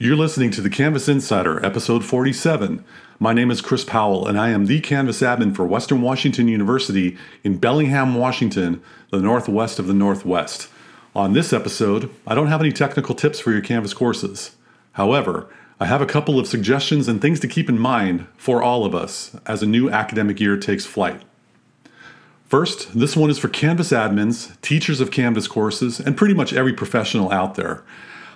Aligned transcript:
You're 0.00 0.14
listening 0.14 0.52
to 0.52 0.60
the 0.60 0.70
Canvas 0.70 1.08
Insider, 1.08 1.64
episode 1.66 2.04
47. 2.04 2.84
My 3.18 3.32
name 3.32 3.50
is 3.50 3.60
Chris 3.60 3.82
Powell, 3.82 4.28
and 4.28 4.38
I 4.38 4.50
am 4.50 4.66
the 4.66 4.78
Canvas 4.78 5.22
admin 5.22 5.56
for 5.56 5.66
Western 5.66 6.02
Washington 6.02 6.46
University 6.46 7.18
in 7.42 7.58
Bellingham, 7.58 8.14
Washington, 8.14 8.80
the 9.10 9.18
northwest 9.18 9.80
of 9.80 9.88
the 9.88 9.94
Northwest. 9.94 10.68
On 11.16 11.32
this 11.32 11.52
episode, 11.52 12.10
I 12.28 12.36
don't 12.36 12.46
have 12.46 12.60
any 12.60 12.70
technical 12.70 13.16
tips 13.16 13.40
for 13.40 13.50
your 13.50 13.60
Canvas 13.60 13.92
courses. 13.92 14.54
However, 14.92 15.48
I 15.80 15.86
have 15.86 16.00
a 16.00 16.06
couple 16.06 16.38
of 16.38 16.46
suggestions 16.46 17.08
and 17.08 17.20
things 17.20 17.40
to 17.40 17.48
keep 17.48 17.68
in 17.68 17.80
mind 17.80 18.28
for 18.36 18.62
all 18.62 18.84
of 18.84 18.94
us 18.94 19.34
as 19.46 19.64
a 19.64 19.66
new 19.66 19.90
academic 19.90 20.38
year 20.38 20.56
takes 20.56 20.86
flight. 20.86 21.22
First, 22.46 22.96
this 22.96 23.16
one 23.16 23.30
is 23.30 23.38
for 23.40 23.48
Canvas 23.48 23.90
admins, 23.90 24.60
teachers 24.60 25.00
of 25.00 25.10
Canvas 25.10 25.48
courses, 25.48 25.98
and 25.98 26.16
pretty 26.16 26.34
much 26.34 26.52
every 26.52 26.72
professional 26.72 27.32
out 27.32 27.56
there. 27.56 27.82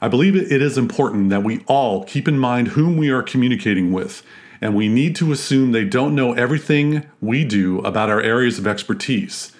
I 0.00 0.08
believe 0.08 0.36
it 0.36 0.62
is 0.62 0.78
important 0.78 1.30
that 1.30 1.42
we 1.42 1.64
all 1.66 2.04
keep 2.04 2.28
in 2.28 2.38
mind 2.38 2.68
whom 2.68 2.96
we 2.96 3.10
are 3.10 3.22
communicating 3.22 3.92
with, 3.92 4.22
and 4.60 4.74
we 4.74 4.88
need 4.88 5.16
to 5.16 5.32
assume 5.32 5.72
they 5.72 5.84
don't 5.84 6.14
know 6.14 6.32
everything 6.34 7.04
we 7.20 7.44
do 7.44 7.80
about 7.80 8.10
our 8.10 8.20
areas 8.20 8.58
of 8.58 8.66
expertise. 8.66 9.52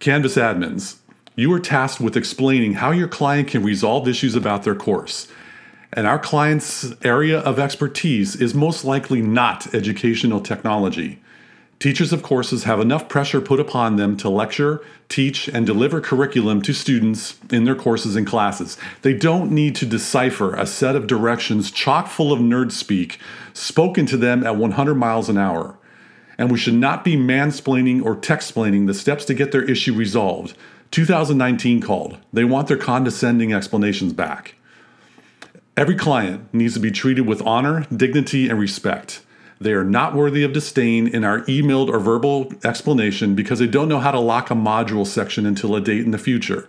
Canvas 0.00 0.36
admins, 0.36 0.96
you 1.36 1.52
are 1.52 1.60
tasked 1.60 2.00
with 2.00 2.16
explaining 2.16 2.74
how 2.74 2.90
your 2.90 3.08
client 3.08 3.48
can 3.48 3.62
resolve 3.62 4.08
issues 4.08 4.34
about 4.34 4.64
their 4.64 4.74
course. 4.74 5.28
And 5.92 6.06
our 6.06 6.18
client's 6.18 6.92
area 7.04 7.38
of 7.38 7.58
expertise 7.58 8.34
is 8.36 8.54
most 8.54 8.84
likely 8.84 9.22
not 9.22 9.72
educational 9.74 10.40
technology. 10.40 11.20
Teachers 11.78 12.10
of 12.10 12.22
courses 12.22 12.64
have 12.64 12.80
enough 12.80 13.06
pressure 13.06 13.40
put 13.40 13.60
upon 13.60 13.96
them 13.96 14.16
to 14.16 14.30
lecture, 14.30 14.82
teach, 15.10 15.46
and 15.46 15.66
deliver 15.66 16.00
curriculum 16.00 16.62
to 16.62 16.72
students 16.72 17.38
in 17.50 17.64
their 17.64 17.74
courses 17.74 18.16
and 18.16 18.26
classes. 18.26 18.78
They 19.02 19.12
don't 19.12 19.50
need 19.50 19.76
to 19.76 19.86
decipher 19.86 20.54
a 20.54 20.66
set 20.66 20.96
of 20.96 21.06
directions 21.06 21.70
chock 21.70 22.08
full 22.08 22.32
of 22.32 22.40
nerd 22.40 22.72
speak 22.72 23.20
spoken 23.52 24.06
to 24.06 24.16
them 24.16 24.42
at 24.46 24.56
100 24.56 24.94
miles 24.94 25.28
an 25.28 25.36
hour. 25.36 25.76
And 26.38 26.50
we 26.50 26.58
should 26.58 26.74
not 26.74 27.04
be 27.04 27.16
mansplaining 27.16 28.02
or 28.02 28.16
techsplaining 28.16 28.86
the 28.86 28.94
steps 28.94 29.26
to 29.26 29.34
get 29.34 29.52
their 29.52 29.62
issue 29.62 29.94
resolved. 29.94 30.56
2019 30.92 31.82
called. 31.82 32.16
They 32.32 32.44
want 32.44 32.68
their 32.68 32.76
condescending 32.78 33.52
explanations 33.52 34.14
back. 34.14 34.54
Every 35.76 35.94
client 35.94 36.52
needs 36.54 36.72
to 36.72 36.80
be 36.80 36.90
treated 36.90 37.26
with 37.26 37.42
honor, 37.42 37.86
dignity, 37.94 38.48
and 38.48 38.58
respect. 38.58 39.20
They 39.60 39.72
are 39.72 39.84
not 39.84 40.14
worthy 40.14 40.42
of 40.44 40.52
disdain 40.52 41.06
in 41.06 41.24
our 41.24 41.40
emailed 41.42 41.88
or 41.88 41.98
verbal 41.98 42.52
explanation 42.62 43.34
because 43.34 43.58
they 43.58 43.66
don't 43.66 43.88
know 43.88 44.00
how 44.00 44.10
to 44.10 44.20
lock 44.20 44.50
a 44.50 44.54
module 44.54 45.06
section 45.06 45.46
until 45.46 45.74
a 45.74 45.80
date 45.80 46.04
in 46.04 46.10
the 46.10 46.18
future. 46.18 46.68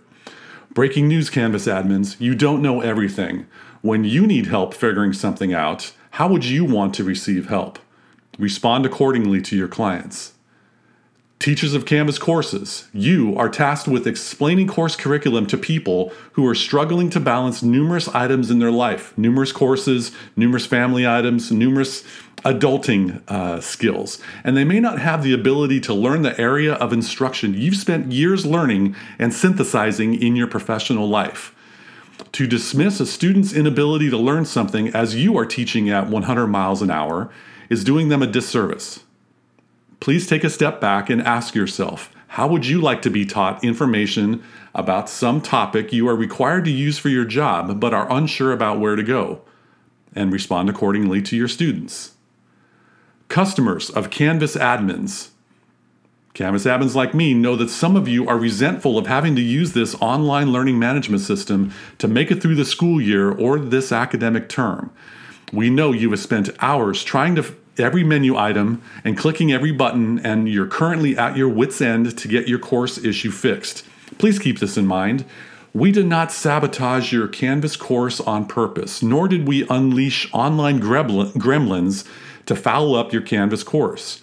Breaking 0.72 1.08
news 1.08 1.28
Canvas 1.28 1.66
admins, 1.66 2.18
you 2.20 2.34
don't 2.34 2.62
know 2.62 2.80
everything. 2.80 3.46
When 3.82 4.04
you 4.04 4.26
need 4.26 4.46
help 4.46 4.74
figuring 4.74 5.12
something 5.12 5.52
out, 5.52 5.92
how 6.12 6.28
would 6.28 6.44
you 6.44 6.64
want 6.64 6.94
to 6.94 7.04
receive 7.04 7.48
help? 7.48 7.78
Respond 8.38 8.86
accordingly 8.86 9.42
to 9.42 9.56
your 9.56 9.68
clients. 9.68 10.32
Teachers 11.38 11.72
of 11.72 11.86
Canvas 11.86 12.18
courses, 12.18 12.88
you 12.92 13.36
are 13.36 13.48
tasked 13.48 13.86
with 13.86 14.08
explaining 14.08 14.66
course 14.66 14.96
curriculum 14.96 15.46
to 15.46 15.56
people 15.56 16.12
who 16.32 16.44
are 16.48 16.54
struggling 16.54 17.10
to 17.10 17.20
balance 17.20 17.62
numerous 17.62 18.08
items 18.08 18.50
in 18.50 18.58
their 18.58 18.72
life 18.72 19.16
numerous 19.16 19.52
courses, 19.52 20.10
numerous 20.34 20.66
family 20.66 21.06
items, 21.06 21.52
numerous 21.52 22.02
adulting 22.44 23.22
uh, 23.28 23.60
skills. 23.60 24.20
And 24.44 24.56
they 24.56 24.64
may 24.64 24.80
not 24.80 24.98
have 24.98 25.22
the 25.22 25.32
ability 25.32 25.80
to 25.80 25.94
learn 25.94 26.22
the 26.22 26.38
area 26.40 26.74
of 26.74 26.92
instruction 26.92 27.54
you've 27.54 27.76
spent 27.76 28.12
years 28.12 28.46
learning 28.46 28.94
and 29.18 29.34
synthesizing 29.34 30.20
in 30.20 30.36
your 30.36 30.46
professional 30.46 31.08
life. 31.08 31.54
To 32.32 32.46
dismiss 32.46 33.00
a 33.00 33.06
student's 33.06 33.52
inability 33.52 34.10
to 34.10 34.18
learn 34.18 34.44
something 34.44 34.88
as 34.88 35.14
you 35.14 35.36
are 35.38 35.46
teaching 35.46 35.88
at 35.90 36.08
100 36.08 36.46
miles 36.46 36.82
an 36.82 36.90
hour 36.90 37.30
is 37.68 37.84
doing 37.84 38.08
them 38.08 38.22
a 38.22 38.26
disservice 38.26 39.04
please 40.00 40.26
take 40.26 40.44
a 40.44 40.50
step 40.50 40.80
back 40.80 41.10
and 41.10 41.22
ask 41.22 41.54
yourself 41.54 42.14
how 42.32 42.46
would 42.46 42.66
you 42.66 42.80
like 42.80 43.02
to 43.02 43.10
be 43.10 43.24
taught 43.24 43.64
information 43.64 44.42
about 44.74 45.08
some 45.08 45.40
topic 45.40 45.92
you 45.92 46.06
are 46.08 46.14
required 46.14 46.64
to 46.66 46.70
use 46.70 46.98
for 46.98 47.08
your 47.08 47.24
job 47.24 47.80
but 47.80 47.94
are 47.94 48.10
unsure 48.12 48.52
about 48.52 48.78
where 48.78 48.96
to 48.96 49.02
go? 49.02 49.40
And 50.14 50.32
respond 50.32 50.68
accordingly 50.68 51.22
to 51.22 51.36
your 51.36 51.48
students. 51.48 52.12
Customers 53.28 53.90
of 53.90 54.08
Canvas 54.08 54.56
admins. 54.56 55.28
Canvas 56.32 56.64
admins 56.64 56.94
like 56.94 57.12
me 57.12 57.34
know 57.34 57.56
that 57.56 57.68
some 57.68 57.94
of 57.94 58.08
you 58.08 58.26
are 58.26 58.38
resentful 58.38 58.96
of 58.96 59.06
having 59.06 59.36
to 59.36 59.42
use 59.42 59.74
this 59.74 59.94
online 59.96 60.50
learning 60.50 60.78
management 60.78 61.20
system 61.20 61.70
to 61.98 62.08
make 62.08 62.30
it 62.30 62.40
through 62.40 62.54
the 62.54 62.64
school 62.64 63.00
year 63.00 63.30
or 63.30 63.58
this 63.58 63.92
academic 63.92 64.48
term. 64.48 64.90
We 65.52 65.68
know 65.68 65.92
you 65.92 66.10
have 66.10 66.20
spent 66.20 66.48
hours 66.60 67.04
trying 67.04 67.34
to 67.34 67.54
every 67.76 68.02
menu 68.02 68.34
item 68.34 68.82
and 69.04 69.16
clicking 69.16 69.52
every 69.52 69.72
button, 69.72 70.18
and 70.20 70.48
you're 70.48 70.66
currently 70.66 71.16
at 71.18 71.36
your 71.36 71.50
wits' 71.50 71.82
end 71.82 72.16
to 72.16 72.28
get 72.28 72.48
your 72.48 72.58
course 72.58 72.96
issue 72.96 73.30
fixed. 73.30 73.84
Please 74.16 74.38
keep 74.38 74.58
this 74.58 74.78
in 74.78 74.86
mind. 74.86 75.26
We 75.74 75.92
did 75.92 76.06
not 76.06 76.32
sabotage 76.32 77.12
your 77.12 77.28
Canvas 77.28 77.76
course 77.76 78.20
on 78.20 78.46
purpose, 78.46 79.02
nor 79.02 79.28
did 79.28 79.46
we 79.46 79.68
unleash 79.68 80.32
online 80.32 80.80
gremlins 80.80 82.08
to 82.48 82.56
foul 82.56 82.94
up 82.94 83.12
your 83.12 83.22
Canvas 83.22 83.62
course. 83.62 84.22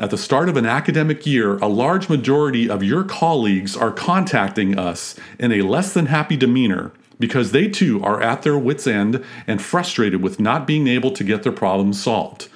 At 0.00 0.10
the 0.10 0.18
start 0.18 0.48
of 0.48 0.56
an 0.56 0.66
academic 0.66 1.26
year, 1.26 1.58
a 1.58 1.66
large 1.68 2.08
majority 2.08 2.70
of 2.70 2.82
your 2.82 3.04
colleagues 3.04 3.76
are 3.76 3.92
contacting 3.92 4.78
us 4.78 5.14
in 5.38 5.52
a 5.52 5.62
less 5.62 5.92
than 5.92 6.06
happy 6.06 6.36
demeanor 6.36 6.92
because 7.18 7.52
they 7.52 7.68
too 7.68 8.02
are 8.02 8.22
at 8.22 8.42
their 8.42 8.58
wits' 8.58 8.86
end 8.86 9.22
and 9.46 9.60
frustrated 9.60 10.22
with 10.22 10.40
not 10.40 10.66
being 10.66 10.88
able 10.88 11.10
to 11.10 11.22
get 11.22 11.42
their 11.42 11.52
problems 11.52 12.02
solved. 12.02 12.48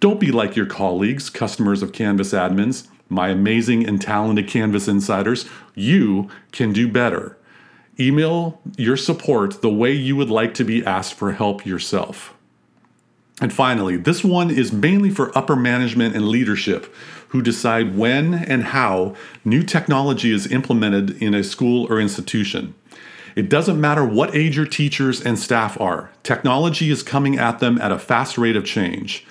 Don't 0.00 0.20
be 0.20 0.32
like 0.32 0.56
your 0.56 0.66
colleagues, 0.66 1.28
customers 1.28 1.82
of 1.82 1.92
Canvas 1.92 2.32
admins, 2.32 2.88
my 3.10 3.28
amazing 3.28 3.86
and 3.86 4.00
talented 4.00 4.48
Canvas 4.48 4.88
insiders. 4.88 5.46
You 5.74 6.28
can 6.52 6.72
do 6.72 6.88
better. 6.88 7.36
Email 8.00 8.60
your 8.78 8.96
support 8.96 9.60
the 9.60 9.70
way 9.70 9.92
you 9.92 10.16
would 10.16 10.30
like 10.30 10.54
to 10.54 10.64
be 10.64 10.84
asked 10.84 11.14
for 11.14 11.32
help 11.32 11.66
yourself. 11.66 12.35
And 13.46 13.52
finally, 13.52 13.96
this 13.96 14.24
one 14.24 14.50
is 14.50 14.72
mainly 14.72 15.08
for 15.08 15.30
upper 15.38 15.54
management 15.54 16.16
and 16.16 16.26
leadership 16.26 16.92
who 17.28 17.40
decide 17.40 17.96
when 17.96 18.34
and 18.34 18.64
how 18.64 19.14
new 19.44 19.62
technology 19.62 20.32
is 20.32 20.50
implemented 20.50 21.22
in 21.22 21.32
a 21.32 21.44
school 21.44 21.86
or 21.88 22.00
institution. 22.00 22.74
It 23.36 23.48
doesn't 23.48 23.80
matter 23.80 24.04
what 24.04 24.34
age 24.34 24.56
your 24.56 24.66
teachers 24.66 25.24
and 25.24 25.38
staff 25.38 25.80
are, 25.80 26.10
technology 26.24 26.90
is 26.90 27.04
coming 27.04 27.38
at 27.38 27.60
them 27.60 27.80
at 27.80 27.92
a 27.92 28.00
fast 28.00 28.36
rate 28.36 28.56
of 28.56 28.64
change 28.64 29.24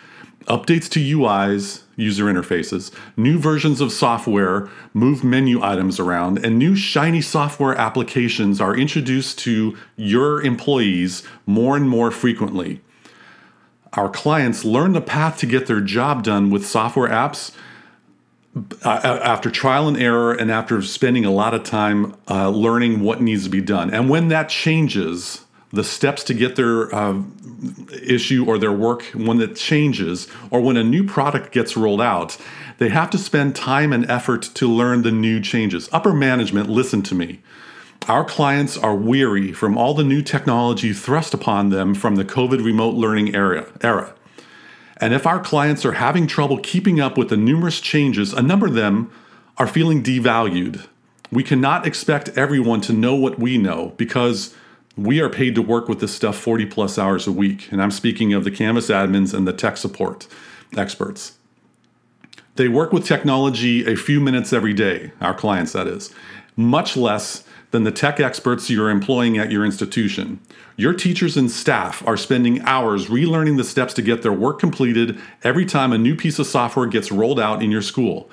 updates 0.47 0.87
to 0.91 0.99
UIs, 0.99 1.81
user 1.95 2.25
interfaces, 2.25 2.91
new 3.17 3.37
versions 3.39 3.81
of 3.81 3.91
software 3.91 4.69
move 4.93 5.23
menu 5.23 5.61
items 5.61 5.99
around, 5.99 6.45
and 6.45 6.57
new 6.57 6.75
shiny 6.75 7.19
software 7.19 7.75
applications 7.75 8.61
are 8.61 8.77
introduced 8.77 9.39
to 9.39 9.75
your 9.97 10.41
employees 10.43 11.23
more 11.47 11.75
and 11.75 11.89
more 11.89 12.11
frequently. 12.11 12.79
Our 13.95 14.09
clients 14.09 14.65
learn 14.65 14.93
the 14.93 15.01
path 15.01 15.37
to 15.39 15.45
get 15.45 15.67
their 15.67 15.81
job 15.81 16.23
done 16.23 16.49
with 16.49 16.65
software 16.65 17.09
apps 17.09 17.51
uh, 18.83 18.89
after 18.89 19.49
trial 19.49 19.87
and 19.87 19.97
error 19.97 20.33
and 20.33 20.51
after 20.51 20.81
spending 20.81 21.25
a 21.25 21.31
lot 21.31 21.53
of 21.53 21.63
time 21.63 22.15
uh, 22.29 22.49
learning 22.49 23.01
what 23.01 23.21
needs 23.21 23.43
to 23.45 23.49
be 23.49 23.61
done. 23.61 23.93
And 23.93 24.09
when 24.09 24.29
that 24.29 24.49
changes, 24.49 25.45
the 25.71 25.83
steps 25.83 26.23
to 26.25 26.33
get 26.33 26.55
their 26.55 26.93
uh, 26.93 27.21
issue 28.01 28.45
or 28.47 28.57
their 28.57 28.71
work 28.71 29.03
when 29.13 29.41
it 29.41 29.55
changes 29.55 30.27
or 30.51 30.61
when 30.61 30.77
a 30.77 30.83
new 30.83 31.03
product 31.03 31.51
gets 31.51 31.75
rolled 31.75 32.01
out, 32.01 32.37
they 32.77 32.89
have 32.89 33.09
to 33.09 33.17
spend 33.17 33.55
time 33.55 33.93
and 33.93 34.09
effort 34.09 34.41
to 34.55 34.67
learn 34.67 35.01
the 35.01 35.11
new 35.11 35.39
changes. 35.39 35.89
Upper 35.91 36.13
management, 36.13 36.69
listen 36.69 37.01
to 37.03 37.15
me. 37.15 37.41
Our 38.07 38.23
clients 38.23 38.77
are 38.77 38.95
weary 38.95 39.51
from 39.51 39.79
all 39.79 39.95
the 39.95 40.03
new 40.03 40.21
technology 40.21 40.93
thrust 40.93 41.33
upon 41.33 41.69
them 41.69 41.95
from 41.95 42.17
the 42.17 42.25
COVID 42.25 42.63
remote 42.63 42.93
learning 42.93 43.33
era. 43.33 43.65
era. 43.81 44.13
And 44.97 45.11
if 45.11 45.25
our 45.25 45.39
clients 45.39 45.83
are 45.85 45.93
having 45.93 46.27
trouble 46.27 46.59
keeping 46.59 46.99
up 46.99 47.17
with 47.17 47.29
the 47.29 47.37
numerous 47.37 47.81
changes, 47.81 48.31
a 48.31 48.43
number 48.43 48.67
of 48.67 48.75
them 48.75 49.11
are 49.57 49.65
feeling 49.65 50.03
devalued. 50.03 50.85
We 51.31 51.41
cannot 51.41 51.87
expect 51.87 52.29
everyone 52.37 52.79
to 52.81 52.93
know 52.93 53.15
what 53.15 53.39
we 53.39 53.57
know 53.57 53.93
because 53.97 54.53
we 54.95 55.19
are 55.19 55.29
paid 55.29 55.55
to 55.55 55.63
work 55.63 55.89
with 55.89 55.99
this 55.99 56.13
stuff 56.13 56.37
40 56.37 56.67
plus 56.67 56.99
hours 56.99 57.25
a 57.25 57.31
week. 57.31 57.71
And 57.71 57.81
I'm 57.81 57.89
speaking 57.89 58.33
of 58.33 58.43
the 58.43 58.51
Canvas 58.51 58.89
admins 58.89 59.33
and 59.33 59.47
the 59.47 59.53
tech 59.53 59.77
support 59.77 60.27
experts. 60.77 61.39
They 62.55 62.69
work 62.69 62.93
with 62.93 63.05
technology 63.05 63.85
a 63.85 63.97
few 63.97 64.21
minutes 64.21 64.53
every 64.53 64.73
day, 64.73 65.11
our 65.19 65.33
clients, 65.33 65.73
that 65.73 65.87
is, 65.87 66.09
much 66.55 66.95
less 66.95 67.43
than 67.71 67.83
the 67.83 67.91
tech 67.91 68.21
experts 68.21 68.69
you're 68.69 68.89
employing 68.89 69.37
at 69.37 69.51
your 69.51 69.65
institution. 69.65 70.39
Your 70.77 70.93
teachers 70.93 71.35
and 71.35 71.51
staff 71.51 72.01
are 72.07 72.15
spending 72.15 72.61
hours 72.61 73.07
relearning 73.07 73.57
the 73.57 73.65
steps 73.65 73.93
to 73.95 74.01
get 74.01 74.21
their 74.21 74.31
work 74.31 74.59
completed 74.59 75.19
every 75.43 75.65
time 75.65 75.91
a 75.91 75.97
new 75.97 76.15
piece 76.15 76.39
of 76.39 76.47
software 76.47 76.85
gets 76.85 77.11
rolled 77.11 77.41
out 77.41 77.61
in 77.61 77.71
your 77.71 77.81
school. 77.81 78.29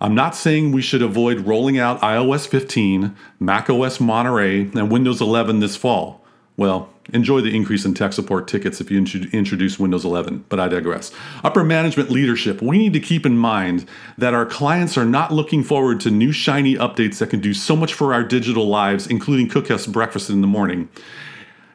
I'm 0.00 0.14
not 0.14 0.34
saying 0.34 0.72
we 0.72 0.80
should 0.80 1.02
avoid 1.02 1.40
rolling 1.40 1.78
out 1.78 2.00
iOS 2.00 2.48
15, 2.48 3.14
macOS 3.38 4.00
Monterey, 4.00 4.60
and 4.60 4.90
Windows 4.90 5.20
11 5.20 5.60
this 5.60 5.76
fall. 5.76 6.24
Well, 6.56 6.88
enjoy 7.12 7.40
the 7.40 7.54
increase 7.54 7.84
in 7.84 7.94
tech 7.94 8.12
support 8.12 8.46
tickets 8.46 8.80
if 8.80 8.90
you 8.90 8.98
introduce 8.98 9.78
Windows 9.78 10.04
11, 10.04 10.44
but 10.48 10.60
I 10.60 10.68
digress. 10.68 11.10
Upper 11.42 11.64
management 11.64 12.10
leadership, 12.10 12.60
we 12.60 12.78
need 12.78 12.92
to 12.92 13.00
keep 13.00 13.24
in 13.24 13.36
mind 13.36 13.86
that 14.18 14.34
our 14.34 14.44
clients 14.44 14.98
are 14.98 15.06
not 15.06 15.32
looking 15.32 15.62
forward 15.62 16.00
to 16.00 16.10
new 16.10 16.32
shiny 16.32 16.74
updates 16.74 17.18
that 17.18 17.30
can 17.30 17.40
do 17.40 17.54
so 17.54 17.74
much 17.74 17.94
for 17.94 18.12
our 18.12 18.22
digital 18.22 18.66
lives, 18.68 19.06
including 19.06 19.48
cook 19.48 19.70
us 19.70 19.86
breakfast 19.86 20.28
in 20.28 20.40
the 20.40 20.46
morning. 20.46 20.88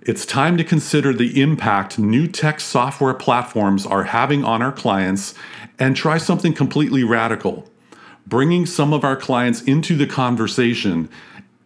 It's 0.02 0.26
time 0.26 0.58
to 0.58 0.64
consider 0.64 1.14
the 1.14 1.42
impact 1.42 1.98
new 1.98 2.28
tech 2.28 2.60
software 2.60 3.14
platforms 3.14 3.86
are 3.86 4.04
having 4.04 4.44
on 4.44 4.62
our 4.62 4.72
clients 4.72 5.34
and 5.80 5.96
try 5.96 6.18
something 6.18 6.54
completely 6.54 7.04
radical. 7.04 7.70
Bringing 8.28 8.66
some 8.66 8.94
of 8.94 9.04
our 9.04 9.16
clients 9.16 9.62
into 9.62 9.96
the 9.96 10.06
conversation 10.06 11.10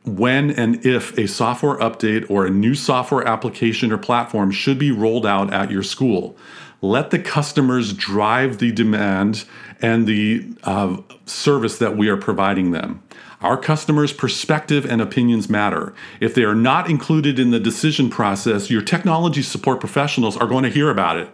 when 0.08 0.50
and 0.52 0.86
if 0.86 1.18
a 1.18 1.28
software 1.28 1.78
update 1.78 2.30
or 2.30 2.46
a 2.46 2.50
new 2.50 2.74
software 2.74 3.28
application 3.28 3.92
or 3.92 3.98
platform 3.98 4.52
should 4.52 4.80
be 4.80 4.92
rolled 4.92 5.26
out 5.26 5.54
at 5.54 5.70
your 5.70 5.84
school. 5.84 6.38
Let 6.82 7.10
the 7.12 7.20
customers 7.20 7.92
drive 7.92 8.60
the 8.60 8.72
demand 8.72 9.46
and 9.82 10.08
the 10.08 10.48
uh, 10.64 10.98
service 11.26 11.78
that 11.80 11.98
we 11.98 12.08
are 12.08 12.18
providing 12.18 12.72
them. 12.72 13.04
Our 13.42 13.58
customers' 13.58 14.14
perspective 14.14 14.86
and 14.86 15.02
opinions 15.02 15.50
matter. 15.50 15.94
If 16.20 16.34
they 16.34 16.44
are 16.44 16.56
not 16.56 16.90
included 16.90 17.38
in 17.38 17.52
the 17.52 17.60
decision 17.60 18.10
process, 18.10 18.72
your 18.72 18.82
technology 18.82 19.44
support 19.44 19.80
professionals 19.80 20.36
are 20.38 20.48
going 20.48 20.64
to 20.64 20.70
hear 20.70 20.90
about 20.90 21.18
it, 21.18 21.30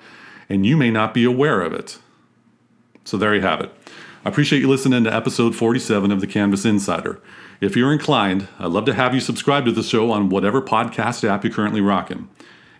and 0.50 0.66
you 0.66 0.76
may 0.76 0.92
not 0.92 1.14
be 1.14 1.24
aware 1.24 1.62
of 1.62 1.72
it. 1.72 2.00
So 3.06 3.18
there 3.18 3.36
you 3.36 3.42
have 3.42 3.62
it. 3.62 3.72
I 4.26 4.30
appreciate 4.30 4.60
you 4.60 4.70
listening 4.70 5.04
to 5.04 5.14
episode 5.14 5.54
47 5.54 6.10
of 6.10 6.22
the 6.22 6.28
Canvas 6.28 6.64
Insider. 6.64 7.20
If 7.60 7.76
you're 7.76 7.92
inclined, 7.92 8.48
I'd 8.58 8.72
love 8.72 8.86
to 8.86 8.94
have 8.94 9.14
you 9.14 9.20
subscribe 9.20 9.66
to 9.66 9.72
the 9.74 9.84
show 9.84 10.12
on 10.12 10.30
whatever 10.30 10.62
podcast 10.62 11.28
app 11.28 11.44
you're 11.44 11.52
currently 11.52 11.82
rocking. 11.82 12.30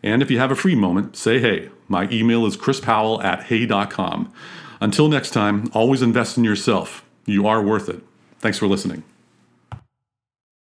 And 0.02 0.22
if 0.22 0.32
you 0.32 0.40
have 0.40 0.52
a 0.52 0.56
free 0.56 0.76
moment, 0.76 1.18
say 1.18 1.40
hey. 1.40 1.70
My 1.90 2.08
email 2.10 2.46
is 2.46 2.56
chrispowell 2.56 3.22
at 3.26 3.44
hey.com. 3.44 4.32
Until 4.80 5.10
next 5.10 5.32
time, 5.32 5.70
always 5.74 6.02
invest 6.02 6.38
in 6.38 6.46
yourself. 6.46 7.04
You 7.26 7.46
are 7.46 7.62
worth 7.62 7.90
it. 7.90 8.02
Thanks 8.40 8.58
for 8.58 8.68
listening. 8.68 9.04